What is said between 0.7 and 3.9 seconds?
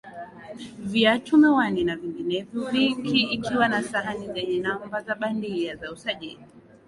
Viatumiwani na vinginevyo vingi ikiwa na